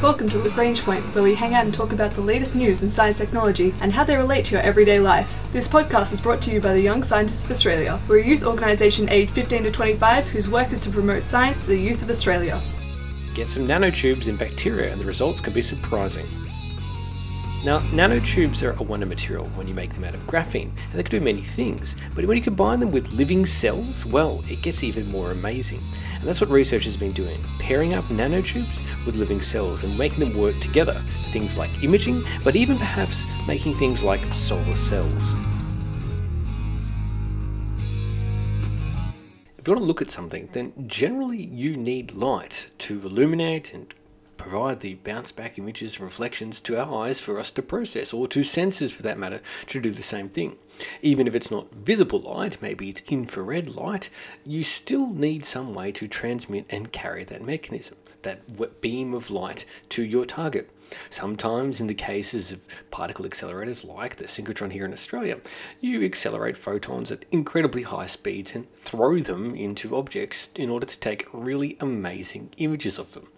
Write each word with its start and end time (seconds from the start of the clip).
Welcome 0.00 0.28
to 0.28 0.38
Lagrange 0.38 0.84
Point, 0.84 1.02
where 1.12 1.24
we 1.24 1.34
hang 1.34 1.54
out 1.54 1.64
and 1.64 1.74
talk 1.74 1.92
about 1.92 2.12
the 2.12 2.20
latest 2.20 2.54
news 2.54 2.84
in 2.84 2.88
science 2.88 3.18
technology 3.18 3.74
and 3.80 3.92
how 3.92 4.04
they 4.04 4.14
relate 4.14 4.44
to 4.44 4.52
your 4.52 4.62
everyday 4.62 5.00
life. 5.00 5.42
This 5.52 5.66
podcast 5.66 6.12
is 6.12 6.20
brought 6.20 6.40
to 6.42 6.52
you 6.52 6.60
by 6.60 6.72
the 6.72 6.80
Young 6.80 7.02
Scientists 7.02 7.44
of 7.44 7.50
Australia. 7.50 7.98
We're 8.06 8.20
a 8.20 8.24
youth 8.24 8.46
organisation 8.46 9.08
aged 9.08 9.32
15 9.32 9.64
to 9.64 9.72
25 9.72 10.28
whose 10.28 10.48
work 10.48 10.70
is 10.70 10.82
to 10.82 10.90
promote 10.90 11.26
science 11.26 11.64
to 11.64 11.70
the 11.70 11.80
youth 11.80 12.00
of 12.00 12.10
Australia. 12.10 12.60
Get 13.34 13.48
some 13.48 13.66
nanotubes 13.66 14.28
in 14.28 14.36
bacteria 14.36 14.92
and 14.92 15.00
the 15.00 15.04
results 15.04 15.40
can 15.40 15.52
be 15.52 15.62
surprising. 15.62 16.26
Now, 17.64 17.80
nanotubes 17.90 18.62
are 18.62 18.78
a 18.78 18.82
wonder 18.84 19.04
material 19.04 19.46
when 19.56 19.66
you 19.66 19.74
make 19.74 19.94
them 19.94 20.04
out 20.04 20.14
of 20.14 20.28
graphene, 20.28 20.70
and 20.90 20.92
they 20.92 21.02
can 21.02 21.18
do 21.18 21.24
many 21.24 21.40
things, 21.40 21.96
but 22.14 22.24
when 22.24 22.36
you 22.36 22.42
combine 22.42 22.78
them 22.78 22.92
with 22.92 23.10
living 23.10 23.44
cells, 23.44 24.06
well, 24.06 24.44
it 24.48 24.62
gets 24.62 24.84
even 24.84 25.10
more 25.10 25.32
amazing. 25.32 25.80
And 26.18 26.26
that's 26.26 26.40
what 26.40 26.50
research 26.50 26.84
has 26.84 26.96
been 26.96 27.12
doing, 27.12 27.40
pairing 27.60 27.94
up 27.94 28.04
nanotubes 28.06 28.82
with 29.06 29.14
living 29.14 29.40
cells 29.40 29.84
and 29.84 29.96
making 29.96 30.18
them 30.18 30.36
work 30.36 30.58
together 30.58 30.94
for 30.94 31.30
things 31.30 31.56
like 31.56 31.84
imaging, 31.84 32.22
but 32.42 32.56
even 32.56 32.76
perhaps 32.76 33.24
making 33.46 33.74
things 33.74 34.02
like 34.02 34.20
solar 34.34 34.76
cells. 34.76 35.34
If 39.58 39.66
you 39.66 39.74
want 39.74 39.82
to 39.82 39.86
look 39.86 40.02
at 40.02 40.10
something, 40.10 40.48
then 40.52 40.72
generally 40.88 41.44
you 41.44 41.76
need 41.76 42.14
light 42.14 42.68
to 42.78 43.00
illuminate 43.02 43.72
and 43.74 43.94
provide 44.38 44.80
the 44.80 44.94
bounce 44.94 45.30
back 45.30 45.58
images 45.58 45.96
and 45.96 46.04
reflections 46.04 46.60
to 46.62 46.80
our 46.80 47.04
eyes 47.04 47.20
for 47.20 47.38
us 47.38 47.50
to 47.50 47.60
process, 47.60 48.14
or 48.14 48.26
to 48.28 48.40
sensors 48.40 48.92
for 48.92 49.02
that 49.02 49.18
matter 49.18 49.40
to 49.66 49.80
do 49.80 49.90
the 49.90 50.02
same 50.02 50.28
thing. 50.28 50.56
Even 51.02 51.26
if 51.26 51.34
it's 51.34 51.50
not 51.50 51.72
visible 51.72 52.20
light, 52.20 52.60
maybe 52.62 52.88
it's 52.88 53.02
infrared 53.08 53.74
light, 53.74 54.10
you 54.44 54.62
still 54.62 55.10
need 55.12 55.44
some 55.44 55.74
way 55.74 55.92
to 55.92 56.06
transmit 56.06 56.66
and 56.70 56.92
carry 56.92 57.24
that 57.24 57.44
mechanism, 57.44 57.96
that 58.22 58.80
beam 58.80 59.14
of 59.14 59.30
light 59.30 59.64
to 59.90 60.02
your 60.02 60.24
target. 60.24 60.70
Sometimes, 61.10 61.80
in 61.82 61.86
the 61.86 61.94
cases 61.94 62.50
of 62.50 62.66
particle 62.90 63.26
accelerators 63.26 63.86
like 63.86 64.16
the 64.16 64.24
synchrotron 64.24 64.72
here 64.72 64.86
in 64.86 64.92
Australia, 64.94 65.38
you 65.80 66.02
accelerate 66.02 66.56
photons 66.56 67.12
at 67.12 67.26
incredibly 67.30 67.82
high 67.82 68.06
speeds 68.06 68.54
and 68.54 68.72
throw 68.74 69.20
them 69.20 69.54
into 69.54 69.94
objects 69.94 70.50
in 70.54 70.70
order 70.70 70.86
to 70.86 70.98
take 70.98 71.26
really 71.32 71.76
amazing 71.80 72.50
images 72.56 72.98
of 72.98 73.12
them 73.12 73.28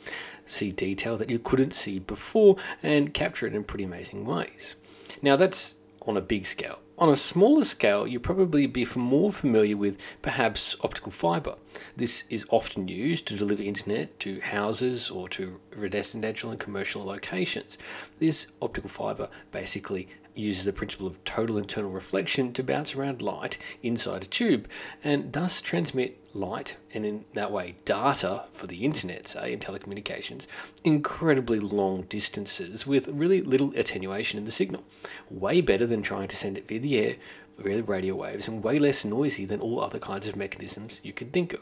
see 0.50 0.72
detail 0.72 1.16
that 1.16 1.30
you 1.30 1.38
couldn't 1.38 1.72
see 1.72 1.98
before 1.98 2.56
and 2.82 3.14
capture 3.14 3.47
it 3.47 3.54
in 3.54 3.64
pretty 3.64 3.84
amazing 3.84 4.26
ways. 4.26 4.76
Now, 5.22 5.36
that's 5.36 5.76
on 6.06 6.16
a 6.16 6.20
big 6.20 6.47
scale. 6.47 6.80
On 7.00 7.08
a 7.08 7.16
smaller 7.16 7.64
scale, 7.64 8.06
you'll 8.06 8.20
probably 8.20 8.66
be 8.66 8.86
more 8.94 9.32
familiar 9.32 9.74
with 9.74 9.96
perhaps 10.20 10.76
optical 10.82 11.10
fiber. 11.10 11.54
This 11.96 12.24
is 12.28 12.44
often 12.50 12.88
used 12.88 13.26
to 13.28 13.36
deliver 13.38 13.62
internet 13.62 14.20
to 14.20 14.38
houses 14.40 15.08
or 15.08 15.26
to 15.30 15.60
residential 15.74 16.50
and 16.50 16.60
commercial 16.60 17.02
locations. 17.02 17.78
This 18.18 18.52
optical 18.60 18.90
fiber 18.90 19.30
basically 19.50 20.08
uses 20.41 20.64
the 20.64 20.72
principle 20.72 21.06
of 21.06 21.22
total 21.24 21.58
internal 21.58 21.91
reflection 21.91 22.52
to 22.52 22.62
bounce 22.62 22.94
around 22.94 23.22
light 23.22 23.58
inside 23.83 24.22
a 24.22 24.27
tube 24.27 24.69
and 25.05 25.32
thus 25.32 25.60
transmit 25.60 26.19
light 26.34 26.77
and 26.92 27.05
in 27.05 27.24
that 27.34 27.52
way 27.52 27.77
data 27.84 28.44
for 28.52 28.66
the 28.66 28.84
internet, 28.84 29.28
say, 29.28 29.52
in 29.52 29.58
telecommunications, 29.58 30.47
incredibly 30.84 31.60
long 31.60 32.02
distances 32.02 32.86
with 32.86 33.08
really 33.08 33.42
little 33.42 33.72
attenuation 33.77 34.38
in 34.38 34.44
the 34.44 34.50
signal. 34.50 34.84
Way 35.30 35.60
better 35.60 35.86
than 35.86 36.02
trying 36.02 36.28
to 36.28 36.36
send 36.36 36.56
it 36.56 36.69
via 36.69 36.80
the 36.80 36.98
air, 36.98 37.16
via 37.58 37.77
the 37.77 37.82
radio 37.82 38.14
waves, 38.14 38.48
and 38.48 38.64
way 38.64 38.78
less 38.78 39.04
noisy 39.04 39.44
than 39.44 39.60
all 39.60 39.80
other 39.80 39.98
kinds 39.98 40.27
of 40.27 40.36
mechanisms 40.36 41.00
you 41.02 41.12
could 41.12 41.32
think 41.32 41.52
of. 41.52 41.60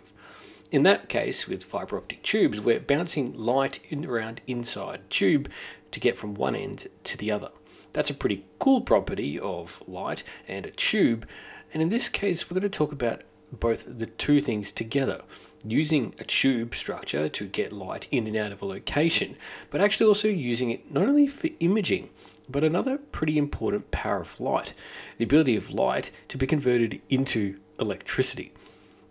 In 0.70 0.82
that 0.82 1.08
case, 1.08 1.48
with 1.48 1.64
fiber 1.64 1.96
optic 1.96 2.22
tubes, 2.22 2.60
we're 2.60 2.80
bouncing 2.80 3.32
light 3.36 3.80
in, 3.88 4.04
around 4.04 4.42
inside 4.46 5.08
tube 5.08 5.50
to 5.92 6.00
get 6.00 6.16
from 6.16 6.34
one 6.34 6.54
end 6.54 6.88
to 7.04 7.16
the 7.16 7.30
other. 7.30 7.50
That's 7.92 8.10
a 8.10 8.14
pretty 8.14 8.44
cool 8.58 8.80
property 8.80 9.38
of 9.38 9.82
light 9.86 10.22
and 10.46 10.66
a 10.66 10.70
tube, 10.70 11.26
and 11.72 11.82
in 11.82 11.88
this 11.88 12.08
case, 12.08 12.48
we're 12.48 12.58
going 12.58 12.70
to 12.70 12.78
talk 12.78 12.92
about 12.92 13.22
both 13.52 13.98
the 13.98 14.06
two 14.06 14.40
things 14.40 14.72
together 14.72 15.22
using 15.64 16.14
a 16.18 16.24
tube 16.24 16.74
structure 16.74 17.28
to 17.28 17.46
get 17.46 17.72
light 17.72 18.06
in 18.10 18.26
and 18.26 18.36
out 18.36 18.52
of 18.52 18.62
a 18.62 18.66
location, 18.66 19.36
but 19.70 19.80
actually 19.80 20.06
also 20.06 20.28
using 20.28 20.70
it 20.70 20.92
not 20.92 21.08
only 21.08 21.26
for 21.26 21.48
imaging, 21.60 22.10
but 22.48 22.64
another 22.64 22.98
pretty 22.98 23.36
important 23.36 23.90
power 23.90 24.20
of 24.20 24.40
light 24.40 24.72
the 25.18 25.24
ability 25.24 25.56
of 25.56 25.70
light 25.70 26.10
to 26.28 26.38
be 26.38 26.46
converted 26.46 27.00
into 27.08 27.58
electricity. 27.78 28.52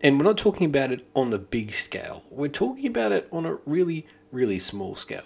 And 0.01 0.17
we're 0.17 0.25
not 0.25 0.37
talking 0.37 0.67
about 0.67 0.91
it 0.91 1.07
on 1.15 1.31
the 1.31 1.39
big 1.39 1.71
scale, 1.71 2.23
we're 2.29 2.47
talking 2.47 2.87
about 2.87 3.11
it 3.11 3.27
on 3.31 3.45
a 3.45 3.57
really, 3.65 4.07
really 4.31 4.59
small 4.59 4.95
scale. 4.95 5.25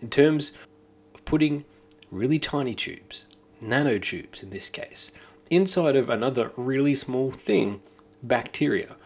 In 0.00 0.10
terms 0.10 0.52
of 1.14 1.24
putting 1.24 1.64
really 2.16 2.38
tiny 2.38 2.74
tubes, 2.74 3.26
nanotubes 3.62 4.42
in 4.42 4.50
this 4.50 4.68
case, 4.68 5.12
inside 5.50 5.96
of 5.96 6.08
another 6.08 6.52
really 6.56 6.94
small 6.94 7.30
thing 7.30 7.80
bacteria, 8.22 8.96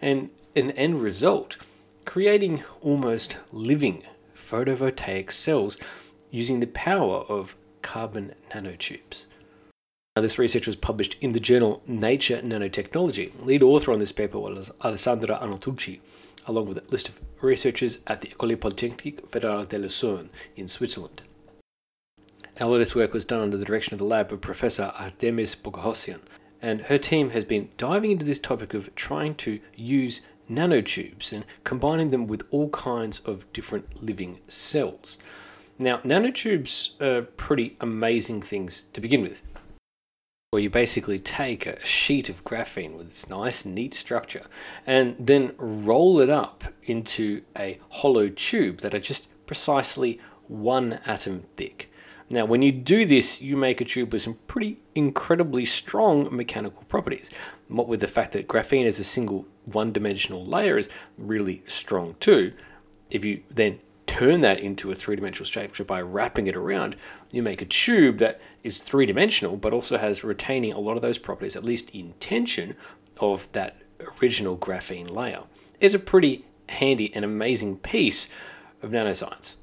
and 0.00 0.30
an 0.56 0.70
end 0.72 1.02
result, 1.02 1.56
creating 2.04 2.64
almost 2.80 3.38
living 3.52 4.02
photovoltaic 4.34 5.30
cells 5.30 5.78
using 6.30 6.60
the 6.60 6.66
power 6.66 7.24
of 7.28 7.56
carbon 7.82 8.34
nanotubes. 8.50 9.26
Now, 10.16 10.22
this 10.22 10.38
research 10.38 10.66
was 10.66 10.76
published 10.76 11.16
in 11.20 11.32
the 11.32 11.40
journal 11.40 11.82
Nature 11.88 12.40
Nanotechnology. 12.40 13.32
Lead 13.44 13.64
author 13.64 13.92
on 13.92 13.98
this 13.98 14.12
paper 14.12 14.38
was 14.38 14.70
Alessandra 14.84 15.36
Antonucci, 15.36 15.98
along 16.46 16.66
with 16.68 16.78
a 16.78 16.84
list 16.88 17.08
of 17.08 17.20
researchers 17.42 18.00
at 18.06 18.20
the 18.20 18.28
École 18.28 18.56
Polytechnique 18.56 19.28
Fédérale 19.28 19.68
de 19.68 19.78
Lausanne 19.78 20.30
in 20.54 20.68
Switzerland. 20.68 21.22
All 22.60 22.72
of 22.72 22.78
this 22.78 22.94
work 22.94 23.12
was 23.12 23.24
done 23.24 23.40
under 23.40 23.56
the 23.56 23.64
direction 23.64 23.94
of 23.94 23.98
the 23.98 24.04
lab 24.04 24.32
of 24.32 24.40
Professor 24.40 24.92
Ardemis 24.96 25.56
Boghossian, 25.56 26.20
and 26.62 26.82
her 26.82 26.98
team 26.98 27.30
has 27.30 27.44
been 27.44 27.68
diving 27.76 28.12
into 28.12 28.24
this 28.24 28.38
topic 28.38 28.74
of 28.74 28.94
trying 28.94 29.34
to 29.36 29.58
use 29.74 30.20
nanotubes 30.48 31.32
and 31.32 31.44
combining 31.64 32.10
them 32.10 32.28
with 32.28 32.44
all 32.52 32.68
kinds 32.68 33.18
of 33.20 33.52
different 33.52 34.04
living 34.04 34.38
cells. 34.46 35.18
Now, 35.80 35.98
nanotubes 35.98 37.00
are 37.02 37.22
pretty 37.22 37.76
amazing 37.80 38.42
things 38.42 38.84
to 38.92 39.00
begin 39.00 39.22
with. 39.22 39.42
Where 40.50 40.62
you 40.62 40.70
basically 40.70 41.18
take 41.18 41.66
a 41.66 41.84
sheet 41.84 42.28
of 42.28 42.44
graphene 42.44 42.96
with 42.96 43.08
its 43.08 43.28
nice, 43.28 43.64
neat 43.64 43.94
structure 43.94 44.44
and 44.86 45.16
then 45.18 45.54
roll 45.58 46.20
it 46.20 46.30
up 46.30 46.62
into 46.84 47.42
a 47.58 47.80
hollow 47.88 48.28
tube 48.28 48.78
that 48.78 48.94
are 48.94 49.00
just 49.00 49.26
precisely 49.46 50.20
one 50.46 51.00
atom 51.04 51.46
thick. 51.56 51.90
Now, 52.30 52.46
when 52.46 52.62
you 52.62 52.72
do 52.72 53.04
this, 53.04 53.42
you 53.42 53.56
make 53.56 53.80
a 53.80 53.84
tube 53.84 54.12
with 54.12 54.22
some 54.22 54.38
pretty 54.46 54.78
incredibly 54.94 55.64
strong 55.64 56.34
mechanical 56.34 56.84
properties. 56.84 57.30
What 57.68 57.86
with 57.86 58.00
the 58.00 58.08
fact 58.08 58.32
that 58.32 58.48
graphene 58.48 58.86
as 58.86 58.98
a 58.98 59.04
single 59.04 59.46
one 59.64 59.92
dimensional 59.92 60.44
layer 60.44 60.78
is 60.78 60.88
really 61.18 61.62
strong 61.66 62.16
too. 62.20 62.52
If 63.10 63.24
you 63.24 63.42
then 63.50 63.80
turn 64.06 64.40
that 64.40 64.60
into 64.60 64.90
a 64.90 64.94
three 64.94 65.16
dimensional 65.16 65.46
structure 65.46 65.84
by 65.84 66.00
wrapping 66.00 66.46
it 66.46 66.56
around, 66.56 66.96
you 67.30 67.42
make 67.42 67.60
a 67.60 67.66
tube 67.66 68.18
that 68.18 68.40
is 68.62 68.82
three 68.82 69.06
dimensional 69.06 69.56
but 69.56 69.74
also 69.74 69.98
has 69.98 70.24
retaining 70.24 70.72
a 70.72 70.80
lot 70.80 70.96
of 70.96 71.02
those 71.02 71.18
properties, 71.18 71.56
at 71.56 71.64
least 71.64 71.90
in 71.90 72.14
tension, 72.20 72.74
of 73.20 73.50
that 73.52 73.76
original 74.20 74.56
graphene 74.56 75.10
layer. 75.10 75.42
It's 75.78 75.94
a 75.94 75.98
pretty 75.98 76.46
handy 76.68 77.14
and 77.14 77.24
amazing 77.24 77.78
piece 77.78 78.28
of 78.82 78.90
nanoscience 78.90 79.56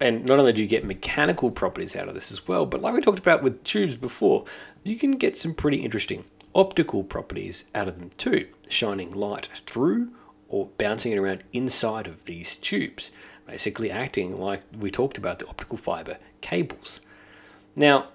and 0.00 0.24
not 0.24 0.38
only 0.38 0.52
do 0.52 0.62
you 0.62 0.68
get 0.68 0.84
mechanical 0.84 1.50
properties 1.50 1.94
out 1.94 2.08
of 2.08 2.14
this 2.14 2.32
as 2.32 2.48
well, 2.48 2.66
but 2.66 2.82
like 2.82 2.94
we 2.94 3.00
talked 3.00 3.18
about 3.18 3.42
with 3.42 3.62
tubes 3.64 3.96
before, 3.96 4.44
you 4.82 4.96
can 4.96 5.12
get 5.12 5.36
some 5.36 5.54
pretty 5.54 5.78
interesting 5.78 6.24
optical 6.54 7.04
properties 7.04 7.66
out 7.74 7.88
of 7.88 7.98
them 7.98 8.10
too, 8.16 8.48
shining 8.68 9.10
light 9.12 9.48
through 9.54 10.10
or 10.48 10.68
bouncing 10.78 11.12
it 11.12 11.18
around 11.18 11.42
inside 11.52 12.06
of 12.06 12.24
these 12.24 12.56
tubes, 12.56 13.10
basically 13.46 13.90
acting 13.90 14.38
like 14.38 14.62
we 14.78 14.90
talked 14.90 15.18
about 15.18 15.38
the 15.38 15.48
optical 15.48 15.76
fiber 15.76 16.18
cables. 16.40 17.00
Now, 17.76 18.08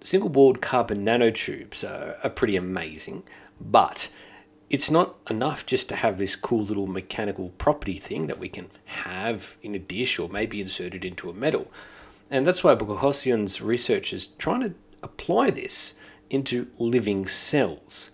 single 0.00 0.28
walled 0.28 0.60
carbon 0.60 1.04
nanotubes 1.04 1.84
are, 1.84 2.16
are 2.22 2.30
pretty 2.30 2.56
amazing, 2.56 3.22
but 3.60 4.10
it's 4.70 4.90
not 4.90 5.16
enough 5.30 5.64
just 5.64 5.88
to 5.88 5.96
have 5.96 6.18
this 6.18 6.36
cool 6.36 6.62
little 6.62 6.86
mechanical 6.86 7.50
property 7.58 7.94
thing 7.94 8.26
that 8.26 8.38
we 8.38 8.48
can 8.48 8.68
have 8.84 9.56
in 9.62 9.74
a 9.74 9.78
dish 9.78 10.18
or 10.18 10.28
maybe 10.28 10.60
inserted 10.60 11.04
into 11.04 11.30
a 11.30 11.34
metal. 11.34 11.70
And 12.30 12.46
that's 12.46 12.62
why 12.62 12.74
Boghossian's 12.74 13.62
research 13.62 14.12
is 14.12 14.26
trying 14.26 14.60
to 14.60 14.74
apply 15.02 15.50
this 15.50 15.94
into 16.28 16.68
living 16.78 17.26
cells, 17.26 18.10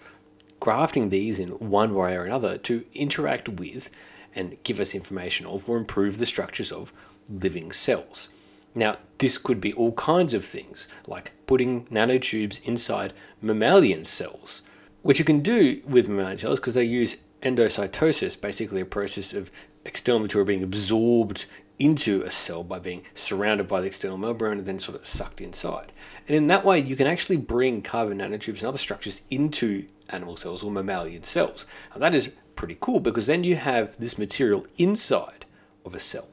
grafting 0.61 1.09
these 1.09 1.41
in 1.41 1.51
one 1.51 1.95
way 1.95 2.15
or 2.15 2.25
another 2.25 2.57
to 2.59 2.85
interact 2.95 3.49
with 3.49 3.91
and 4.37 4.57
give 4.63 4.79
us 4.79 4.95
information 4.95 5.47
of 5.47 5.69
or 5.69 5.77
improve 5.77 6.19
the 6.19 6.27
structures 6.27 6.71
of 6.71 6.93
living 7.29 7.73
cells. 7.73 8.29
Now, 8.77 8.99
this 9.19 9.39
could 9.39 9.61
be 9.61 9.73
all 9.73 9.93
kinds 9.93 10.35
of 10.35 10.45
things, 10.45 10.87
like 11.07 11.33
putting 11.47 11.87
nanotubes 11.87 12.63
inside 12.65 13.13
mammalian 13.41 14.05
cells 14.05 14.63
which 15.05 15.19
you 15.19 15.25
can 15.25 15.41
do 15.41 15.83
with 15.87 16.09
mammalian 16.09 16.39
cells 16.39 16.59
because 16.59 16.73
they 16.73 16.83
use 16.83 17.19
endocytosis, 17.43 18.41
basically 18.41 18.81
a 18.81 18.87
process 18.87 19.35
of 19.35 19.51
external 19.85 20.19
material 20.19 20.47
being 20.47 20.63
absorbed 20.63 21.45
into 21.79 22.23
a 22.23 22.31
cell 22.31 22.65
by 22.65 22.79
being 22.79 23.03
surrounded 23.15 23.69
by 23.69 23.83
the 23.83 23.87
external 23.87 24.17
membrane 24.17 24.57
and 24.57 24.67
then 24.67 24.79
sort 24.79 24.99
of 24.99 25.07
sucked 25.07 25.43
inside. 25.43 25.93
And 26.27 26.35
in 26.35 26.47
that 26.47 26.65
way, 26.65 26.79
you 26.79 26.97
can 26.97 27.07
actually 27.07 27.37
bring 27.37 27.83
carbon 27.83 28.19
nanotubes 28.19 28.61
and 28.61 28.65
other 28.65 28.79
structures 28.79 29.21
into 29.31 29.87
animal 30.09 30.39
cells 30.39 30.63
or 30.63 30.71
mammalian 30.71 31.23
cells. 31.23 31.67
And 31.93 32.03
that 32.03 32.15
is 32.15 32.31
pretty 32.57 32.79
cool 32.81 32.99
because 32.99 33.27
then 33.27 33.45
you 33.45 33.57
have 33.57 33.99
this 33.99 34.17
material 34.17 34.67
inside 34.79 35.45
of 35.85 35.95
a 35.95 36.01
cell. 36.01 36.29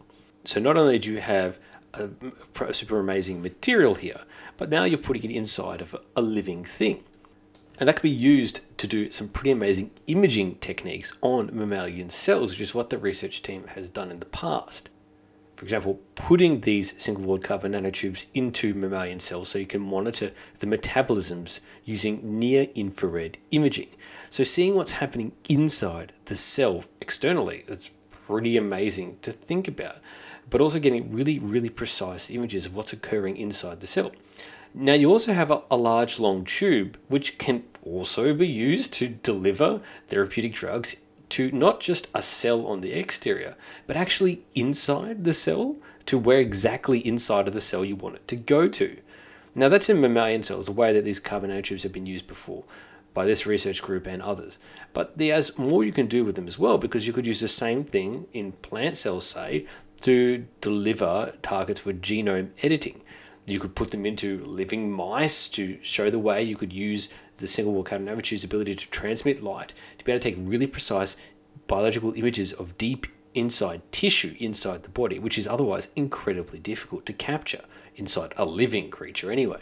So 0.46 0.62
not 0.62 0.78
only 0.78 0.98
do 0.98 1.12
you 1.12 1.20
have 1.20 1.60
a 1.94 2.08
super 2.74 3.00
amazing 3.00 3.42
material 3.42 3.96
here, 3.96 4.22
but 4.56 4.70
now 4.70 4.86
you're 4.86 4.98
putting 4.98 5.30
it 5.30 5.36
inside 5.36 5.82
of 5.82 5.94
a 6.16 6.22
living 6.22 6.64
thing. 6.64 7.04
And 7.82 7.88
that 7.88 7.96
can 7.96 8.04
be 8.04 8.16
used 8.16 8.62
to 8.78 8.86
do 8.86 9.10
some 9.10 9.28
pretty 9.28 9.50
amazing 9.50 9.90
imaging 10.06 10.58
techniques 10.58 11.18
on 11.20 11.50
mammalian 11.52 12.12
cells, 12.12 12.52
which 12.52 12.62
is 12.62 12.76
what 12.76 12.92
the 12.92 13.00
research 13.00 13.42
team 13.42 13.66
has 13.70 13.90
done 13.90 14.12
in 14.12 14.20
the 14.20 14.28
past. 14.28 14.90
For 15.56 15.66
example, 15.66 16.00
putting 16.14 16.62
these 16.62 16.94
single 17.00 17.24
walled 17.24 17.44
carbon 17.44 17.72
nanotubes 17.72 18.28
into 18.36 18.76
mammalian 18.76 19.20
cells 19.20 19.50
so 19.50 19.58
you 19.58 19.66
can 19.66 19.82
monitor 19.82 20.32
the 20.60 20.68
metabolisms 20.68 21.60
using 21.84 22.38
near 22.40 22.68
infrared 22.76 23.40
imaging. 23.50 23.90
So, 24.30 24.44
seeing 24.44 24.76
what's 24.76 24.92
happening 24.92 25.32
inside 25.50 26.14
the 26.26 26.36
cell 26.36 26.86
externally, 27.02 27.66
it's 27.68 27.90
pretty 28.12 28.58
amazing 28.58 29.18
to 29.24 29.32
think 29.32 29.68
about, 29.68 29.98
but 30.52 30.62
also 30.62 30.78
getting 30.78 31.12
really, 31.12 31.40
really 31.40 31.70
precise 31.70 32.30
images 32.30 32.68
of 32.68 32.76
what's 32.76 32.94
occurring 32.94 33.38
inside 33.38 33.80
the 33.80 33.88
cell. 33.88 34.12
Now, 34.74 34.94
you 34.94 35.10
also 35.12 35.34
have 35.34 35.52
a, 35.52 35.64
a 35.70 35.76
large 35.76 36.20
long 36.20 36.46
tube 36.46 36.98
which 37.08 37.38
can 37.38 37.64
also 37.84 38.34
be 38.34 38.48
used 38.48 38.94
to 38.94 39.08
deliver 39.10 39.82
therapeutic 40.08 40.54
drugs 40.54 40.96
to 41.30 41.52
not 41.52 41.80
just 41.80 42.08
a 42.14 42.22
cell 42.22 42.66
on 42.68 42.82
the 42.82 42.94
exterior, 42.94 43.56
but 43.88 43.98
actually 43.98 44.44
inside 44.56 45.24
the 45.24 45.34
cell 45.34 45.78
to 46.06 46.18
where 46.18 46.40
exactly 46.40 47.00
inside 47.00 47.48
of 47.48 47.54
the 47.54 47.62
cell 47.62 47.84
you 47.84 47.96
want 47.96 48.16
it 48.16 48.28
to 48.28 48.36
go 48.36 48.68
to. 48.68 48.98
Now, 49.54 49.68
that's 49.68 49.90
in 49.90 50.00
mammalian 50.00 50.44
cells, 50.44 50.68
the 50.68 50.72
way 50.72 50.94
that 50.94 51.04
these 51.04 51.20
carbon 51.20 51.50
nanotubes 51.50 51.84
have 51.84 51.92
been 51.92 52.06
used 52.06 52.28
before 52.28 52.64
by 53.14 53.26
this 53.26 53.46
research 53.46 53.82
group 53.82 54.08
and 54.08 54.22
others. 54.22 54.60
But 54.94 55.18
there's 55.18 55.58
more 55.58 55.84
you 55.84 55.92
can 55.92 56.08
do 56.08 56.24
with 56.24 56.36
them 56.36 56.48
as 56.48 56.58
well 56.58 56.78
because 56.78 57.06
you 57.06 57.12
could 57.12 57.26
use 57.26 57.42
the 57.42 57.50
same 57.50 57.84
thing 57.84 58.28
in 58.32 58.54
plant 58.54 58.98
cells, 58.98 59.28
say, 59.28 59.66
to 60.02 60.46
deliver 60.62 61.34
targets 61.42 61.82
for 61.82 61.94
genome 61.94 62.52
editing. 62.62 63.02
You 63.46 63.60
could 63.60 63.76
put 63.76 63.92
them 63.92 64.06
into 64.06 64.44
living 64.46 64.92
mice 64.92 65.50
to 65.50 65.80
show 65.82 66.10
the 66.10 66.20
way 66.20 66.44
you 66.44 66.56
could 66.56 66.72
use 66.72 67.14
the 67.38 67.48
single 67.48 67.74
wall 67.74 67.84
carbon 67.84 68.08
nanotubes' 68.08 68.44
ability 68.44 68.76
to 68.76 68.90
transmit 68.90 69.44
light, 69.44 69.74
to 69.98 70.06
be 70.06 70.12
able 70.12 70.20
to 70.20 70.30
take 70.30 70.38
really 70.40 70.68
precise 70.68 71.18
biological 71.68 72.14
images 72.14 72.54
of 72.54 72.78
deep 72.78 73.08
inside 73.34 73.82
tissue 73.92 74.36
inside 74.40 74.84
the 74.84 74.90
body, 74.90 75.18
which 75.18 75.38
is 75.38 75.48
otherwise 75.48 75.90
incredibly 75.96 76.60
difficult 76.60 77.06
to 77.06 77.14
capture 77.14 77.64
inside 77.96 78.34
a 78.38 78.46
living 78.46 78.90
creature 78.90 79.32
anyway. 79.32 79.62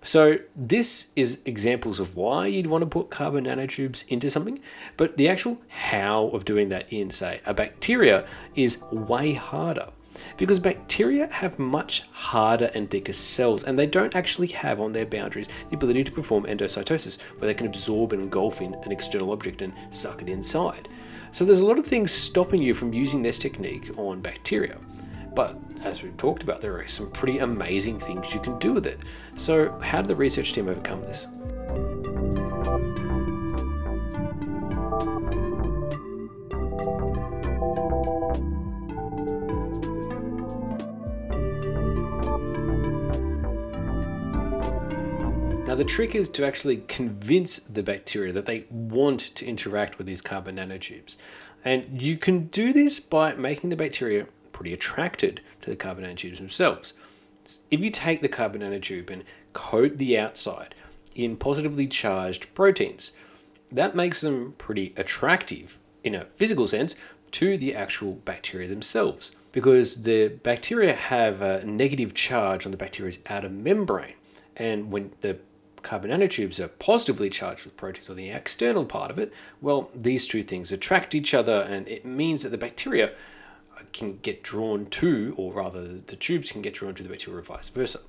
So 0.00 0.38
this 0.54 1.12
is 1.16 1.40
examples 1.44 1.98
of 1.98 2.16
why 2.16 2.46
you'd 2.46 2.68
want 2.68 2.82
to 2.82 2.86
put 2.86 3.10
carbon 3.10 3.44
nanotubes 3.44 4.06
into 4.08 4.30
something, 4.30 4.60
but 4.96 5.16
the 5.16 5.28
actual 5.28 5.58
how 5.68 6.28
of 6.28 6.44
doing 6.44 6.68
that 6.68 6.90
in, 6.92 7.10
say, 7.10 7.40
a 7.44 7.52
bacteria 7.52 8.26
is 8.54 8.80
way 8.92 9.32
harder 9.34 9.88
because 10.36 10.58
bacteria 10.58 11.28
have 11.32 11.58
much 11.58 12.02
harder 12.12 12.70
and 12.74 12.90
thicker 12.90 13.12
cells 13.12 13.64
and 13.64 13.78
they 13.78 13.86
don't 13.86 14.16
actually 14.16 14.48
have 14.48 14.80
on 14.80 14.92
their 14.92 15.06
boundaries 15.06 15.48
the 15.68 15.76
ability 15.76 16.04
to 16.04 16.12
perform 16.12 16.44
endocytosis 16.44 17.20
where 17.38 17.46
they 17.46 17.54
can 17.54 17.66
absorb 17.66 18.12
and 18.12 18.22
engulf 18.22 18.60
in 18.60 18.74
an 18.74 18.92
external 18.92 19.32
object 19.32 19.62
and 19.62 19.72
suck 19.90 20.22
it 20.22 20.28
inside. 20.28 20.88
So 21.30 21.44
there's 21.44 21.60
a 21.60 21.66
lot 21.66 21.78
of 21.78 21.86
things 21.86 22.10
stopping 22.10 22.62
you 22.62 22.74
from 22.74 22.92
using 22.92 23.22
this 23.22 23.38
technique 23.38 23.90
on 23.98 24.20
bacteria. 24.20 24.78
But 25.34 25.58
as 25.84 26.02
we've 26.02 26.16
talked 26.16 26.42
about, 26.42 26.60
there 26.60 26.78
are 26.78 26.88
some 26.88 27.10
pretty 27.10 27.38
amazing 27.38 27.98
things 27.98 28.34
you 28.34 28.40
can 28.40 28.58
do 28.58 28.72
with 28.72 28.86
it. 28.86 28.98
So, 29.36 29.78
how 29.80 30.02
did 30.02 30.08
the 30.08 30.16
research 30.16 30.52
team 30.52 30.68
overcome 30.68 31.02
this? 31.02 31.26
Now, 45.68 45.74
the 45.74 45.84
trick 45.84 46.14
is 46.14 46.30
to 46.30 46.46
actually 46.46 46.78
convince 46.88 47.58
the 47.58 47.82
bacteria 47.82 48.32
that 48.32 48.46
they 48.46 48.64
want 48.70 49.20
to 49.20 49.44
interact 49.44 49.98
with 49.98 50.06
these 50.06 50.22
carbon 50.22 50.56
nanotubes. 50.56 51.18
And 51.62 52.00
you 52.00 52.16
can 52.16 52.46
do 52.46 52.72
this 52.72 52.98
by 52.98 53.34
making 53.34 53.68
the 53.68 53.76
bacteria 53.76 54.28
pretty 54.50 54.72
attracted 54.72 55.42
to 55.60 55.68
the 55.68 55.76
carbon 55.76 56.04
nanotubes 56.04 56.38
themselves. 56.38 56.94
If 57.70 57.80
you 57.80 57.90
take 57.90 58.22
the 58.22 58.30
carbon 58.30 58.62
nanotube 58.62 59.10
and 59.10 59.24
coat 59.52 59.98
the 59.98 60.18
outside 60.18 60.74
in 61.14 61.36
positively 61.36 61.86
charged 61.86 62.54
proteins, 62.54 63.12
that 63.70 63.94
makes 63.94 64.22
them 64.22 64.54
pretty 64.56 64.94
attractive 64.96 65.78
in 66.02 66.14
a 66.14 66.24
physical 66.24 66.66
sense 66.66 66.96
to 67.32 67.58
the 67.58 67.74
actual 67.74 68.14
bacteria 68.14 68.68
themselves 68.68 69.36
because 69.52 70.04
the 70.04 70.28
bacteria 70.28 70.94
have 70.94 71.42
a 71.42 71.62
negative 71.62 72.14
charge 72.14 72.64
on 72.64 72.72
the 72.72 72.78
bacteria's 72.78 73.18
outer 73.28 73.50
membrane. 73.50 74.14
And 74.56 74.90
when 74.90 75.12
the 75.20 75.38
carbon 75.82 76.10
nanotubes 76.10 76.60
are 76.60 76.68
positively 76.68 77.30
charged 77.30 77.64
with 77.64 77.76
proteins 77.76 78.10
on 78.10 78.16
the 78.16 78.30
external 78.30 78.84
part 78.84 79.10
of 79.10 79.18
it, 79.18 79.32
well, 79.60 79.90
these 79.94 80.26
two 80.26 80.42
things 80.42 80.72
attract 80.72 81.14
each 81.14 81.34
other, 81.34 81.60
and 81.62 81.88
it 81.88 82.04
means 82.04 82.42
that 82.42 82.50
the 82.50 82.58
bacteria 82.58 83.12
can 83.92 84.18
get 84.18 84.42
drawn 84.42 84.86
to, 84.86 85.34
or 85.36 85.54
rather, 85.54 85.86
the 85.86 86.16
tubes 86.16 86.52
can 86.52 86.62
get 86.62 86.74
drawn 86.74 86.94
to 86.94 87.02
the 87.02 87.08
bacteria, 87.08 87.38
or 87.38 87.42
vice 87.42 87.68
versa. 87.68 88.00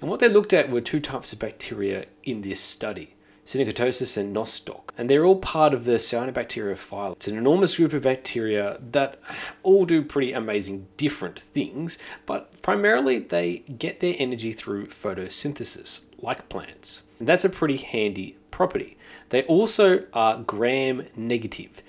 And 0.00 0.08
what 0.08 0.20
they 0.20 0.28
looked 0.28 0.52
at 0.52 0.70
were 0.70 0.80
two 0.80 1.00
types 1.00 1.32
of 1.32 1.38
bacteria 1.38 2.06
in 2.22 2.42
this 2.42 2.60
study. 2.60 3.15
Synechocystis 3.46 4.16
and 4.16 4.34
Nostoc, 4.34 4.90
and 4.98 5.08
they're 5.08 5.24
all 5.24 5.38
part 5.38 5.72
of 5.72 5.84
the 5.84 5.92
Cyanobacteria 5.92 6.74
phyla. 6.74 7.12
It's 7.12 7.28
an 7.28 7.38
enormous 7.38 7.76
group 7.76 7.92
of 7.92 8.02
bacteria 8.02 8.78
that 8.90 9.20
all 9.62 9.84
do 9.84 10.02
pretty 10.02 10.32
amazing 10.32 10.88
different 10.96 11.38
things, 11.38 11.96
but 12.26 12.60
primarily 12.60 13.20
they 13.20 13.58
get 13.78 14.00
their 14.00 14.16
energy 14.18 14.52
through 14.52 14.88
photosynthesis, 14.88 16.06
like 16.20 16.48
plants. 16.48 17.04
And 17.20 17.28
that's 17.28 17.44
a 17.44 17.48
pretty 17.50 17.76
handy 17.76 18.36
property. 18.50 18.98
They 19.28 19.44
also 19.44 20.04
are 20.12 20.38
gram 20.38 21.06
negative. 21.14 21.82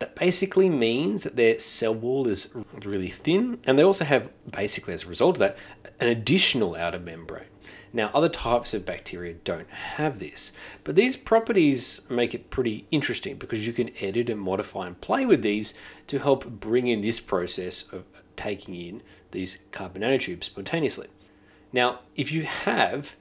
That 0.00 0.16
basically 0.16 0.68
means 0.68 1.24
that 1.24 1.36
their 1.36 1.60
cell 1.60 1.94
wall 1.94 2.26
is 2.26 2.52
really 2.84 3.10
thin, 3.10 3.60
and 3.64 3.78
they 3.78 3.84
also 3.84 4.04
have, 4.04 4.30
basically 4.50 4.94
as 4.94 5.04
a 5.04 5.08
result 5.08 5.36
of 5.36 5.40
that, 5.40 5.58
an 6.00 6.08
additional 6.08 6.74
outer 6.74 6.98
membrane. 6.98 7.44
Now, 7.92 8.10
other 8.14 8.28
types 8.28 8.72
of 8.72 8.86
bacteria 8.86 9.34
don't 9.34 9.70
have 9.70 10.18
this, 10.18 10.52
but 10.84 10.94
these 10.94 11.16
properties 11.16 12.02
make 12.08 12.34
it 12.34 12.50
pretty 12.50 12.86
interesting 12.90 13.36
because 13.36 13.66
you 13.66 13.72
can 13.72 13.90
edit 14.00 14.30
and 14.30 14.40
modify 14.40 14.86
and 14.86 15.00
play 15.00 15.26
with 15.26 15.42
these 15.42 15.74
to 16.06 16.18
help 16.18 16.44
bring 16.46 16.86
in 16.86 17.00
this 17.00 17.18
process 17.18 17.92
of 17.92 18.04
taking 18.36 18.74
in 18.74 19.02
these 19.32 19.64
carbon 19.72 20.02
nanotubes 20.02 20.44
spontaneously. 20.44 21.08
Now, 21.72 22.00
if 22.14 22.30
you 22.30 22.44
have 22.44 23.16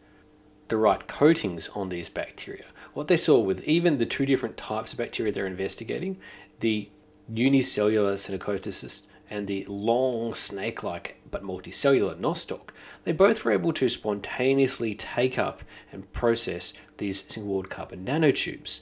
the 0.70 0.78
right 0.78 1.08
coatings 1.08 1.68
on 1.70 1.90
these 1.90 2.10
bacteria. 2.10 2.66
What 2.94 3.08
they 3.08 3.18
saw 3.18 3.40
with 3.40 3.64
even 3.66 3.98
the 3.98 4.06
two 4.06 4.26
different 4.26 4.56
types 4.56 4.94
of 4.94 5.00
bacteria 5.00 5.32
they're 5.32 5.46
investigating, 5.46 6.18
the 6.62 6.90
unicellular 7.28 8.14
Synechocystis 8.14 9.08
and 9.30 9.48
the 9.48 9.66
long 9.68 10.34
snake 10.34 10.84
like 10.84 11.22
but 11.30 11.44
multicellular 11.44 12.20
Nostoc, 12.20 12.70
they 13.04 13.12
both 13.12 13.46
were 13.46 13.52
able 13.52 13.74
to 13.74 13.90
spontaneously 13.90 14.96
take 14.96 15.38
up 15.38 15.62
and 15.92 16.12
process 16.12 16.74
these 16.98 17.24
single 17.24 17.54
walled 17.54 17.70
carbon 17.70 18.06
nanotubes. 18.06 18.82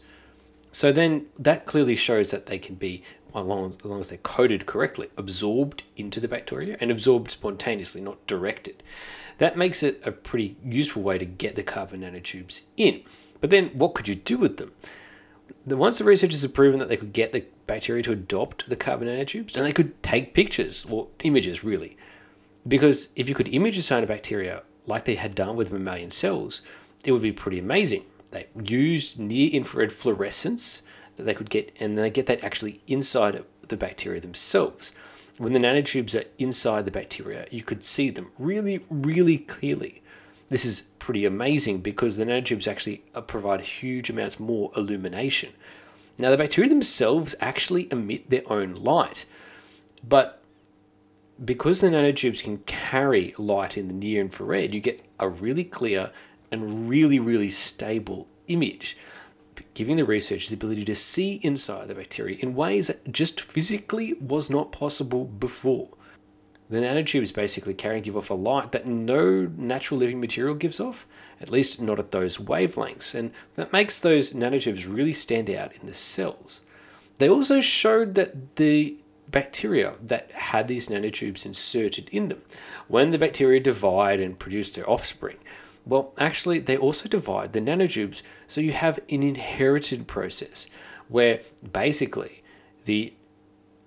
So 0.71 0.91
then 0.91 1.25
that 1.37 1.65
clearly 1.65 1.95
shows 1.95 2.31
that 2.31 2.45
they 2.45 2.59
can 2.59 2.75
be, 2.75 3.03
as 3.29 3.43
long 3.43 3.69
as, 3.69 3.83
long 3.83 3.99
as 3.99 4.09
they're 4.09 4.17
coated 4.19 4.65
correctly, 4.65 5.09
absorbed 5.17 5.83
into 5.95 6.19
the 6.19 6.27
bacteria 6.27 6.77
and 6.79 6.91
absorbed 6.91 7.31
spontaneously, 7.31 8.01
not 8.01 8.25
directed. 8.27 8.83
That 9.39 9.57
makes 9.57 9.83
it 9.83 10.01
a 10.05 10.11
pretty 10.11 10.55
useful 10.63 11.01
way 11.01 11.17
to 11.17 11.25
get 11.25 11.55
the 11.55 11.63
carbon 11.63 12.01
nanotubes 12.01 12.63
in. 12.75 13.01
But 13.39 13.49
then 13.49 13.69
what 13.69 13.93
could 13.93 14.07
you 14.07 14.15
do 14.15 14.37
with 14.37 14.57
them? 14.57 14.71
Once 15.75 15.97
the 15.97 16.03
researchers 16.03 16.41
have 16.41 16.53
proven 16.53 16.79
that 16.79 16.87
they 16.89 16.97
could 16.97 17.13
get 17.13 17.31
the 17.31 17.45
bacteria 17.65 18.03
to 18.03 18.11
adopt 18.11 18.69
the 18.69 18.75
carbon 18.75 19.07
nanotubes, 19.07 19.55
and 19.55 19.65
they 19.65 19.73
could 19.73 20.01
take 20.01 20.33
pictures, 20.33 20.85
or 20.89 21.09
images 21.23 21.63
really. 21.63 21.97
Because 22.67 23.09
if 23.15 23.27
you 23.27 23.35
could 23.35 23.47
image 23.49 23.77
a 23.77 23.81
cyanobacteria 23.81 24.61
like 24.85 25.05
they 25.05 25.15
had 25.15 25.35
done 25.35 25.55
with 25.55 25.71
mammalian 25.71 26.11
cells, 26.11 26.61
it 27.03 27.11
would 27.11 27.21
be 27.21 27.31
pretty 27.31 27.59
amazing. 27.59 28.05
They 28.31 28.47
used 28.61 29.19
near 29.19 29.49
infrared 29.51 29.91
fluorescence 29.91 30.83
that 31.15 31.23
they 31.23 31.33
could 31.33 31.49
get, 31.49 31.75
and 31.79 31.97
they 31.97 32.09
get 32.09 32.27
that 32.27 32.43
actually 32.43 32.81
inside 32.87 33.43
the 33.67 33.77
bacteria 33.77 34.21
themselves 34.21 34.93
when 35.37 35.53
the 35.53 35.59
nanotubes 35.59 36.19
are 36.19 36.27
inside 36.37 36.85
the 36.85 36.91
bacteria, 36.91 37.47
you 37.51 37.63
could 37.63 37.83
see 37.83 38.09
them 38.09 38.31
really, 38.37 38.83
really 38.89 39.37
clearly. 39.37 40.01
This 40.49 40.65
is 40.65 40.83
pretty 40.99 41.25
amazing 41.25 41.79
because 41.79 42.17
the 42.17 42.25
nanotubes 42.25 42.67
actually 42.67 43.03
uh, 43.13 43.21
provide 43.21 43.61
huge 43.61 44.09
amounts 44.09 44.39
more 44.39 44.71
illumination. 44.77 45.51
Now, 46.17 46.31
the 46.31 46.37
bacteria 46.37 46.69
themselves 46.69 47.35
actually 47.41 47.91
emit 47.91 48.29
their 48.29 48.49
own 48.51 48.73
light, 48.75 49.25
but 50.07 50.41
because 51.43 51.81
the 51.81 51.89
nanotubes 51.89 52.43
can 52.43 52.59
carry 52.59 53.35
light 53.37 53.77
in 53.77 53.87
the 53.87 53.93
near 53.93 54.21
infrared, 54.21 54.73
you 54.73 54.79
get 54.79 55.01
a 55.19 55.29
really 55.29 55.63
clear 55.63 56.11
and 56.51 56.89
really, 56.89 57.19
really 57.19 57.49
stable 57.49 58.27
image, 58.47 58.97
giving 59.73 59.97
the 59.97 60.05
researchers 60.05 60.49
the 60.49 60.55
ability 60.55 60.85
to 60.85 60.95
see 60.95 61.35
inside 61.43 61.87
the 61.87 61.95
bacteria 61.95 62.37
in 62.39 62.55
ways 62.55 62.87
that 62.87 63.11
just 63.11 63.41
physically 63.41 64.13
was 64.13 64.49
not 64.49 64.71
possible 64.71 65.25
before. 65.25 65.89
The 66.69 66.77
nanotubes 66.77 67.33
basically 67.33 67.73
carry 67.73 67.95
and 67.95 68.03
give 68.03 68.17
off 68.17 68.29
a 68.29 68.33
light 68.33 68.73
that 68.73 68.85
no 68.85 69.49
natural 69.55 69.99
living 69.99 70.19
material 70.19 70.55
gives 70.55 70.79
off, 70.79 71.07
at 71.39 71.49
least 71.49 71.81
not 71.81 71.99
at 71.99 72.11
those 72.11 72.37
wavelengths, 72.37 73.15
and 73.15 73.31
that 73.55 73.71
makes 73.71 73.99
those 73.99 74.33
nanotubes 74.33 74.87
really 74.87 75.13
stand 75.13 75.49
out 75.49 75.73
in 75.79 75.85
the 75.85 75.93
cells. 75.93 76.63
They 77.19 77.29
also 77.29 77.61
showed 77.61 78.15
that 78.15 78.57
the 78.57 78.97
bacteria 79.29 79.95
that 80.01 80.31
had 80.31 80.67
these 80.67 80.89
nanotubes 80.89 81.45
inserted 81.45 82.09
in 82.11 82.27
them, 82.27 82.41
when 82.87 83.11
the 83.11 83.17
bacteria 83.17 83.59
divide 83.61 84.19
and 84.19 84.37
produce 84.37 84.71
their 84.71 84.89
offspring, 84.89 85.37
well, 85.85 86.13
actually, 86.17 86.59
they 86.59 86.75
also 86.75 87.07
divide 87.07 87.53
the 87.53 87.61
nanotubes, 87.61 88.21
so 88.45 88.59
you 88.59 88.73
have 88.73 88.99
an 89.09 89.23
inherited 89.23 90.05
process 90.05 90.69
where 91.07 91.39
basically 91.71 92.43
the 92.83 93.13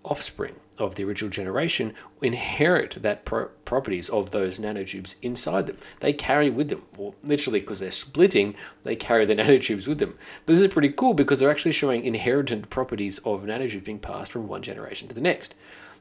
offspring 0.03 0.55
of 0.81 0.95
the 0.95 1.05
original 1.05 1.31
generation 1.31 1.95
inherit 2.23 3.03
that 3.03 3.25
pro- 3.25 3.49
properties 3.65 4.09
of 4.09 4.31
those 4.31 4.59
nanotubes 4.59 5.15
inside 5.23 5.67
them. 5.67 5.77
They 6.01 6.13
carry 6.13 6.51
with 6.51 6.69
them, 6.69 6.83
or 6.99 7.15
literally 7.23 7.61
because 7.61 7.81
they're 7.81 7.91
splitting, 7.91 8.55
they 8.83 8.97
carry 8.97 9.25
the 9.27 9.35
nanotubes 9.37 9.87
with 9.87 9.99
them. 9.99 10.19
But 10.47 10.55
this 10.55 10.61
is 10.61 10.73
pretty 10.73 10.91
cool 10.91 11.15
because 11.15 11.41
they're 11.41 11.51
actually 11.51 11.73
showing 11.73 12.05
inherited 12.05 12.71
properties 12.71 13.19
of 13.19 13.43
nanotubes 13.43 13.85
being 13.85 13.99
passed 13.99 14.33
from 14.33 14.49
one 14.49 14.63
generation 14.63 15.09
to 15.09 15.15
the 15.15 15.21
next. 15.21 15.55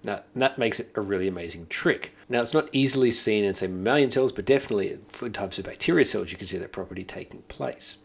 Now, 0.04 0.22
that 0.36 0.58
makes 0.58 0.80
it 0.80 0.92
a 0.96 1.02
really 1.02 1.28
amazing 1.28 1.68
trick. 1.68 2.16
Now, 2.30 2.42
it's 2.42 2.54
not 2.54 2.70
easily 2.72 3.12
seen 3.12 3.44
in, 3.44 3.54
say, 3.54 3.68
mammalian 3.68 4.12
cells, 4.12 4.32
but 4.32 4.46
definitely 4.46 4.98
in 5.22 5.34
types 5.34 5.60
of 5.60 5.66
bacteria 5.66 6.06
cells, 6.06 6.32
you 6.32 6.38
can 6.38 6.48
see 6.48 6.58
that 6.58 6.72
property 6.72 7.04
taking 7.04 7.42
place. 7.44 7.98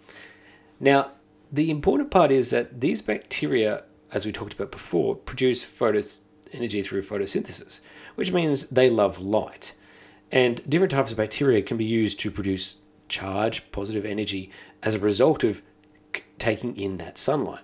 Now, 0.81 1.13
the 1.53 1.71
important 1.71 2.11
part 2.11 2.33
is 2.33 2.51
that 2.51 2.81
these 2.81 3.01
bacteria, 3.01 3.85
as 4.11 4.27
we 4.27 4.33
talked 4.33 4.55
about 4.55 4.73
before, 4.73 5.15
produce 5.15 5.63
photos 5.63 6.21
energy 6.55 6.83
through 6.83 7.03
photosynthesis, 7.03 7.81
which 8.15 8.33
means 8.33 8.67
they 8.69 8.89
love 8.89 9.19
light. 9.19 9.75
And 10.31 10.69
different 10.69 10.91
types 10.91 11.11
of 11.11 11.17
bacteria 11.17 11.63
can 11.63 11.77
be 11.77 11.85
used 11.85 12.19
to 12.21 12.31
produce 12.31 12.83
charge, 13.09 13.71
positive 13.73 14.05
energy, 14.05 14.51
as 14.83 14.95
a 14.95 15.01
result 15.01 15.45
of 15.45 15.63
taking 16.39 16.77
in 16.77 16.97
that 16.99 17.19
sunlight. 17.19 17.63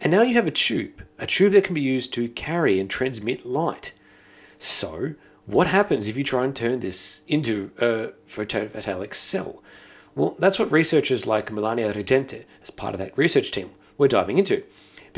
And 0.00 0.12
now 0.12 0.22
you 0.22 0.34
have 0.34 0.46
a 0.46 0.52
tube, 0.52 1.02
a 1.18 1.26
tube 1.26 1.52
that 1.52 1.64
can 1.64 1.74
be 1.74 1.80
used 1.80 2.12
to 2.14 2.28
carry 2.28 2.78
and 2.78 2.88
transmit 2.88 3.44
light. 3.44 3.92
So, 4.58 5.14
what 5.46 5.66
happens 5.66 6.06
if 6.06 6.16
you 6.16 6.24
try 6.24 6.44
and 6.44 6.54
turn 6.54 6.80
this 6.80 7.22
into 7.26 7.72
a 7.78 8.12
photovoltaic 8.28 9.14
cell? 9.14 9.62
Well, 10.14 10.36
that's 10.38 10.58
what 10.58 10.70
researchers 10.70 11.26
like 11.26 11.50
Melania 11.50 11.92
Reggente, 11.92 12.44
as 12.62 12.70
part 12.70 12.94
of 12.94 12.98
that 12.98 13.16
research 13.16 13.50
team, 13.50 13.70
were 13.96 14.08
diving 14.08 14.38
into 14.38 14.62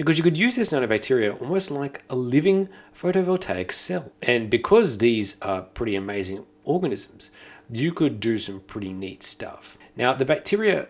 because 0.00 0.16
you 0.16 0.25
could 0.25 0.38
use 0.38 0.57
this 0.57 0.73
nanobacteria 0.73 1.38
almost 1.42 1.71
like 1.71 2.02
a 2.09 2.16
living 2.16 2.71
photovoltaic 2.90 3.71
cell. 3.71 4.12
And 4.23 4.49
because 4.49 4.97
these 4.97 5.38
are 5.42 5.61
pretty 5.61 5.95
amazing 5.95 6.47
organisms, 6.64 7.30
you 7.71 7.92
could 7.92 8.19
do 8.19 8.38
some 8.38 8.61
pretty 8.61 8.95
neat 8.95 9.23
stuff. 9.23 9.76
Now, 9.95 10.14
the 10.14 10.25
bacteria 10.25 10.88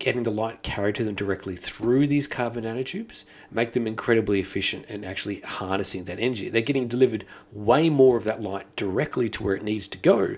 getting 0.00 0.24
the 0.24 0.32
light 0.32 0.64
carried 0.64 0.96
to 0.96 1.04
them 1.04 1.14
directly 1.14 1.54
through 1.54 2.08
these 2.08 2.26
carbon 2.26 2.64
nanotubes 2.64 3.26
make 3.48 3.74
them 3.74 3.86
incredibly 3.86 4.40
efficient 4.40 4.86
in 4.86 5.04
actually 5.04 5.40
harnessing 5.42 6.02
that 6.06 6.18
energy. 6.18 6.48
They're 6.48 6.60
getting 6.60 6.88
delivered 6.88 7.24
way 7.52 7.88
more 7.88 8.16
of 8.16 8.24
that 8.24 8.42
light 8.42 8.74
directly 8.74 9.28
to 9.30 9.42
where 9.44 9.54
it 9.54 9.62
needs 9.62 9.86
to 9.86 9.98
go, 9.98 10.36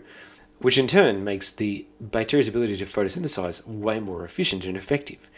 which 0.58 0.76
in 0.76 0.86
turn 0.86 1.24
makes 1.24 1.50
the 1.52 1.86
bacteria's 1.98 2.48
ability 2.48 2.76
to 2.76 2.84
photosynthesize 2.84 3.66
way 3.66 3.98
more 3.98 4.26
efficient 4.26 4.66
and 4.66 4.76
effective. 4.76 5.30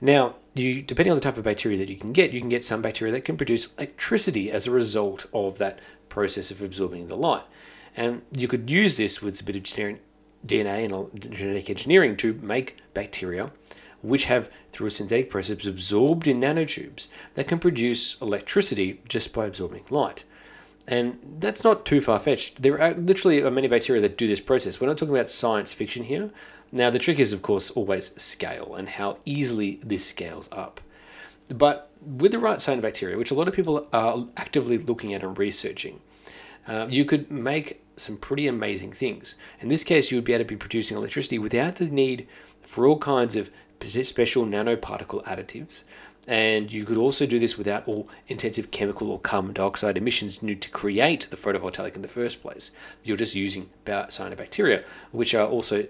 Now, 0.00 0.34
you 0.54 0.82
depending 0.82 1.12
on 1.12 1.16
the 1.16 1.22
type 1.22 1.36
of 1.36 1.44
bacteria 1.44 1.78
that 1.78 1.88
you 1.88 1.96
can 1.96 2.12
get, 2.12 2.32
you 2.32 2.40
can 2.40 2.48
get 2.48 2.64
some 2.64 2.82
bacteria 2.82 3.12
that 3.12 3.24
can 3.24 3.36
produce 3.36 3.74
electricity 3.74 4.50
as 4.50 4.66
a 4.66 4.70
result 4.70 5.26
of 5.32 5.58
that 5.58 5.78
process 6.08 6.50
of 6.50 6.62
absorbing 6.62 7.06
the 7.06 7.16
light. 7.16 7.44
And 7.96 8.22
you 8.30 8.48
could 8.48 8.70
use 8.70 8.96
this 8.96 9.22
with 9.22 9.40
a 9.40 9.44
bit 9.44 9.56
of 9.56 9.62
DNA 9.62 10.84
and 10.84 11.20
genetic 11.32 11.70
engineering 11.70 12.16
to 12.18 12.34
make 12.34 12.76
bacteria 12.94 13.50
which 14.02 14.26
have, 14.26 14.50
through 14.70 14.86
a 14.86 14.90
synthetic 14.90 15.30
process, 15.30 15.66
absorbed 15.66 16.28
in 16.28 16.40
nanotubes 16.40 17.08
that 17.34 17.48
can 17.48 17.58
produce 17.58 18.20
electricity 18.20 19.00
just 19.08 19.34
by 19.34 19.46
absorbing 19.46 19.84
light. 19.90 20.24
And 20.86 21.18
that's 21.40 21.64
not 21.64 21.84
too 21.84 22.00
far 22.00 22.20
fetched. 22.20 22.62
There 22.62 22.80
are 22.80 22.94
literally 22.94 23.40
many 23.50 23.66
bacteria 23.66 24.00
that 24.02 24.16
do 24.16 24.28
this 24.28 24.40
process. 24.40 24.80
We're 24.80 24.86
not 24.86 24.98
talking 24.98 25.14
about 25.14 25.30
science 25.30 25.72
fiction 25.72 26.04
here. 26.04 26.30
Now, 26.72 26.90
the 26.90 26.98
trick 26.98 27.18
is, 27.18 27.32
of 27.32 27.42
course, 27.42 27.70
always 27.70 28.20
scale 28.20 28.74
and 28.74 28.88
how 28.88 29.18
easily 29.24 29.80
this 29.82 30.04
scales 30.04 30.48
up. 30.52 30.80
But 31.48 31.90
with 32.00 32.32
the 32.32 32.38
right 32.38 32.58
cyanobacteria, 32.58 33.16
which 33.16 33.30
a 33.30 33.34
lot 33.34 33.48
of 33.48 33.54
people 33.54 33.86
are 33.92 34.26
actively 34.36 34.78
looking 34.78 35.14
at 35.14 35.22
and 35.22 35.38
researching, 35.38 36.00
uh, 36.66 36.86
you 36.90 37.04
could 37.04 37.30
make 37.30 37.82
some 37.96 38.16
pretty 38.16 38.46
amazing 38.46 38.92
things. 38.92 39.36
In 39.60 39.68
this 39.68 39.84
case, 39.84 40.10
you 40.10 40.18
would 40.18 40.24
be 40.24 40.32
able 40.32 40.44
to 40.44 40.48
be 40.48 40.56
producing 40.56 40.96
electricity 40.96 41.38
without 41.38 41.76
the 41.76 41.86
need 41.86 42.26
for 42.60 42.86
all 42.86 42.98
kinds 42.98 43.36
of 43.36 43.50
special 43.80 44.44
nanoparticle 44.44 45.24
additives. 45.24 45.84
And 46.26 46.72
you 46.72 46.84
could 46.84 46.96
also 46.96 47.24
do 47.24 47.38
this 47.38 47.56
without 47.56 47.86
all 47.86 48.08
intensive 48.26 48.72
chemical 48.72 49.12
or 49.12 49.20
carbon 49.20 49.52
dioxide 49.52 49.96
emissions 49.96 50.42
needed 50.42 50.60
to 50.62 50.70
create 50.70 51.28
the 51.30 51.36
photovoltaic 51.36 51.94
in 51.94 52.02
the 52.02 52.08
first 52.08 52.42
place. 52.42 52.72
You're 53.04 53.16
just 53.16 53.36
using 53.36 53.70
cyanobacteria, 53.84 54.84
which 55.12 55.34
are 55.34 55.46
also 55.46 55.86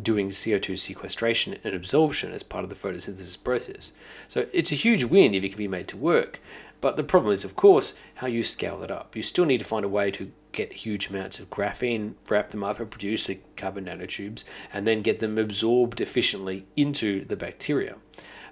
doing 0.00 0.30
CO2 0.30 0.78
sequestration 0.78 1.58
and 1.64 1.74
absorption 1.74 2.32
as 2.32 2.42
part 2.42 2.64
of 2.64 2.70
the 2.70 2.76
photosynthesis 2.76 3.42
process. 3.42 3.92
So 4.28 4.46
it's 4.52 4.72
a 4.72 4.76
huge 4.76 5.04
win 5.04 5.34
if 5.34 5.44
it 5.44 5.50
can 5.50 5.58
be 5.58 5.68
made 5.68 5.88
to 5.88 5.96
work. 5.96 6.40
But 6.80 6.96
the 6.96 7.04
problem 7.04 7.32
is, 7.32 7.44
of 7.44 7.54
course, 7.54 7.98
how 8.16 8.26
you 8.26 8.42
scale 8.42 8.78
that 8.78 8.90
up. 8.90 9.14
You 9.14 9.22
still 9.22 9.44
need 9.44 9.58
to 9.58 9.64
find 9.64 9.84
a 9.84 9.88
way 9.88 10.10
to 10.12 10.32
get 10.50 10.72
huge 10.72 11.08
amounts 11.08 11.38
of 11.38 11.48
graphene, 11.48 12.14
wrap 12.28 12.50
them 12.50 12.64
up 12.64 12.80
and 12.80 12.90
produce 12.90 13.26
the 13.26 13.38
carbon 13.56 13.84
nanotubes, 13.84 14.44
and 14.72 14.86
then 14.86 15.00
get 15.02 15.20
them 15.20 15.38
absorbed 15.38 16.00
efficiently 16.00 16.66
into 16.76 17.24
the 17.24 17.36
bacteria. 17.36 17.96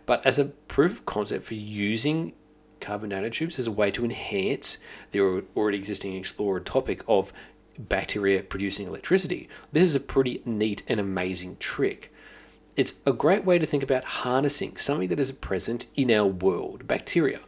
But 0.06 0.25
as 0.25 0.38
a 0.38 0.47
proof 0.47 1.00
of 1.00 1.06
concept 1.06 1.44
for 1.44 1.54
using 1.54 2.35
carbon 2.80 3.11
nanotubes 3.11 3.59
as 3.59 3.66
a 3.66 3.73
way 3.73 3.90
to 3.90 4.04
enhance 4.04 4.78
the 5.11 5.20
already 5.54 5.78
existing 5.78 6.14
explored 6.14 6.64
topic 6.64 7.02
of 7.06 7.32
bacteria 7.89 8.43
producing 8.43 8.87
electricity. 8.87 9.49
This 9.73 9.85
is 9.85 9.97
a 9.97 10.01
pretty 10.01 10.43
neat 10.45 10.83
and 10.89 11.01
amazing 11.01 11.57
trick. 11.59 12.13
It's 12.77 12.95
a 13.05 13.13
great 13.13 13.45
way 13.45 13.59
to 13.59 13.67
think 13.67 13.83
about 13.83 14.05
harnessing 14.05 14.77
something 14.77 15.09
that 15.09 15.21
is 15.21 15.33
present 15.33 15.87
in 15.97 16.11
our 16.11 16.27
world, 16.27 16.87
bacteria, 16.87 17.41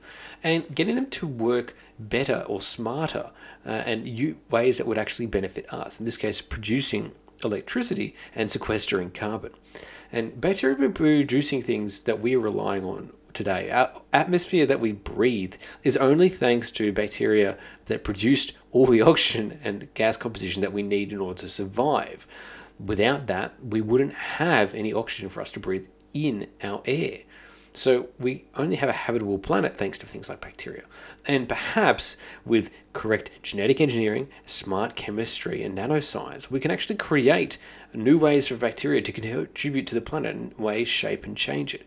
and 0.43 0.75
getting 0.75 0.97
them 0.97 1.09
to 1.11 1.27
work 1.27 1.77
better 1.99 2.45
or 2.49 2.61
smarter 2.61 3.31
uh, 3.65 3.71
and 3.71 4.37
ways 4.51 4.79
that 4.79 4.87
would 4.87 4.99
actually 4.99 5.27
benefit 5.27 5.73
us. 5.73 6.01
In 6.01 6.07
this 6.07 6.17
case, 6.17 6.41
producing 6.41 7.13
electricity 7.45 8.15
and 8.35 8.51
sequestering 8.51 9.11
carbon. 9.11 9.53
And 10.11 10.41
bacteria 10.41 10.75
have 10.75 10.81
been 10.81 10.93
producing 10.93 11.63
things 11.63 12.01
that 12.01 12.21
we 12.21 12.37
are 12.37 12.41
relying 12.41 12.85
on 12.85 13.13
today. 13.35 13.71
Our 13.71 13.93
atmosphere 14.13 14.67
that 14.67 14.81
we 14.81 14.93
breathe 14.93 15.55
is 15.83 15.97
only 15.97 16.29
thanks 16.29 16.71
to 16.73 16.93
bacteria 16.93 17.59
that 17.87 18.05
produced 18.05 18.53
all 18.71 18.87
the 18.87 19.03
oxygen 19.11 19.59
and 19.63 19.93
gas 19.95 20.17
composition 20.17 20.63
that 20.63 20.73
we 20.73 20.83
need 20.83 21.13
in 21.13 21.19
order 21.19 21.41
to 21.43 21.49
survive. 21.49 22.27
Without 22.79 23.27
that, 23.27 23.55
we 23.63 23.81
wouldn't 23.81 24.15
have 24.15 24.75
any 24.75 24.93
oxygen 24.93 25.29
for 25.29 25.41
us 25.41 25.53
to 25.53 25.61
breathe 25.61 25.87
in 26.15 26.47
our 26.63 26.83
air. 26.85 27.21
So 27.75 28.09
we 28.19 28.45
only 28.55 28.77
have 28.77 28.89
a 28.89 28.93
habitable 28.93 29.39
planet 29.39 29.77
thanks 29.77 29.99
to 30.01 30.07
things 30.07 30.29
like 30.29 30.43
bacteria. 30.43 30.83
And 31.27 31.49
perhaps 31.49 32.19
with 32.45 32.71
correct 32.93 33.31
genetic 33.43 33.81
engineering, 33.81 34.29
smart 34.45 34.95
chemistry, 34.95 35.63
and 35.63 35.77
nanoscience, 35.77 36.51
we 36.51 36.61
can 36.61 36.71
actually 36.71 36.97
create 36.97 37.57
new 37.95 38.19
ways 38.19 38.49
for 38.49 38.57
bacteria 38.57 39.01
to 39.01 39.13
contribute 39.13 39.87
to 39.87 39.95
the 39.95 40.01
planet 40.01 40.37
in 40.37 40.53
ways, 40.59 40.89
shape, 40.89 41.25
and 41.25 41.37
change 41.37 41.75
it. 41.75 41.87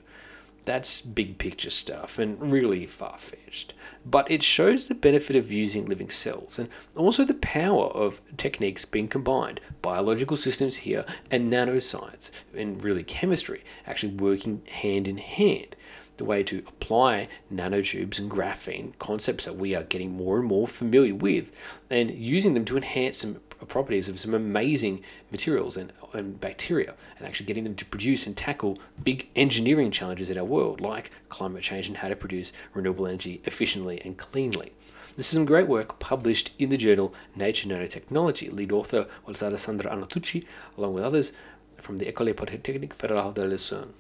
That's 0.66 1.00
big 1.00 1.38
picture 1.38 1.70
stuff 1.70 2.18
and 2.18 2.52
really 2.52 2.88
far 2.88 3.18
fetched. 3.18 3.74
But 4.04 4.30
it 4.30 4.44
shows 4.44 4.88
the 4.88 4.96
benefit 4.96 5.36
of 5.36 5.52
using 5.52 5.86
living 5.86 6.10
cells 6.10 6.58
and 6.58 6.70
also 6.96 7.24
the 7.24 7.36
power 7.36 7.86
of 7.86 8.22
techniques 8.36 8.84
being 8.84 9.08
combined, 9.08 9.62
biological 9.82 10.38
systems 10.38 10.78
here 10.78 11.06
and 11.30 11.52
nanoscience 11.52 12.32
and 12.56 12.84
really 12.84 13.04
chemistry 13.04 13.64
actually 13.86 14.14
working 14.14 14.64
hand 14.68 15.08
in 15.08 15.18
hand. 15.18 15.76
The 16.18 16.26
way 16.26 16.44
to 16.44 16.60
apply 16.60 17.28
nanotubes 17.54 18.20
and 18.20 18.32
graphene, 18.32 18.98
concepts 19.00 19.46
that 19.46 19.58
we 19.58 19.76
are 19.76 19.84
getting 19.84 20.16
more 20.16 20.40
and 20.40 20.48
more 20.48 20.66
familiar 20.66 21.14
with, 21.14 21.52
and 21.90 22.10
using 22.10 22.54
them 22.54 22.64
to 22.66 22.78
enhance 22.78 23.18
some 23.18 23.42
properties 23.66 24.10
of 24.10 24.20
some 24.20 24.34
amazing 24.34 25.02
materials 25.32 25.78
and, 25.78 25.92
and 26.14 26.40
bacteria 26.40 26.94
and 27.18 27.28
actually 27.28 27.46
getting 27.46 27.64
them 27.64 27.76
to 27.76 27.86
produce 27.86 28.26
and 28.28 28.36
tackle 28.36 28.80
big 29.04 29.30
engineering 29.36 29.92
challenges 29.92 30.30
in 30.30 30.38
our 30.38 30.46
world 30.46 30.82
like 30.82 31.12
climate 31.30 31.64
change 31.64 31.88
and 31.88 31.98
how 31.98 32.08
to 32.08 32.16
produce 32.16 32.54
renewable 32.74 33.08
energy 33.08 33.42
efficiently 33.46 34.02
and 34.04 34.18
cleanly. 34.18 34.72
This 35.18 35.28
is 35.28 35.34
some 35.34 35.46
great 35.46 35.68
work 35.68 35.98
published 36.00 36.52
in 36.60 36.70
the 36.70 36.78
journal 36.78 37.14
Nature 37.36 37.70
Nanotechnology. 37.70 38.52
Lead 38.52 38.72
author 38.74 39.08
was 39.26 39.42
Alessandra 39.42 39.90
Antonucci, 39.90 40.46
along 40.78 40.94
with 40.94 41.06
others 41.06 41.32
from 41.78 41.98
the 41.98 42.12
École 42.12 42.36
Polytechnique 42.36 42.96
Fédérale 42.96 43.34
de 43.34 43.46
Lausanne. 43.46 43.94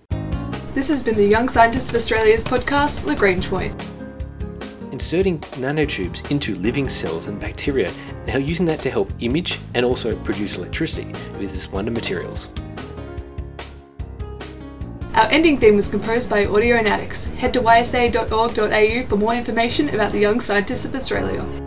This 0.73 0.89
has 0.89 1.01
been 1.01 1.15
the 1.15 1.25
Young 1.25 1.47
Scientists 1.47 1.87
of 1.87 1.95
Australia's 1.95 2.43
podcast, 2.43 3.05
Lagrange 3.05 3.49
Point. 3.49 3.94
Inserting 4.95 5.39
nanotubes 5.59 6.31
into 6.31 6.55
living 6.55 6.87
cells 6.87 7.27
and 7.27 7.37
bacteria, 7.37 7.91
now 8.27 8.37
using 8.37 8.65
that 8.67 8.79
to 8.79 8.89
help 8.89 9.11
image 9.19 9.59
and 9.73 9.85
also 9.85 10.15
produce 10.23 10.55
electricity 10.55 11.07
with 11.37 11.51
this 11.51 11.69
wonder 11.69 11.91
materials. 11.91 12.53
Our 15.13 15.27
ending 15.31 15.57
theme 15.57 15.75
was 15.75 15.89
composed 15.89 16.29
by 16.29 16.45
Audionautics. 16.45 17.35
Head 17.35 17.53
to 17.55 17.59
ysa.org.au 17.59 19.03
for 19.09 19.17
more 19.17 19.33
information 19.33 19.89
about 19.89 20.13
the 20.13 20.19
Young 20.19 20.39
Scientists 20.39 20.85
of 20.85 20.95
Australia. 20.95 21.64